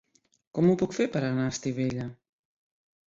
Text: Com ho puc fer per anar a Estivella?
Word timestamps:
Com 0.57 0.71
ho 0.71 0.77
puc 0.83 0.95
fer 0.99 1.07
per 1.17 1.23
anar 1.27 1.45
a 1.49 1.53
Estivella? 1.57 2.09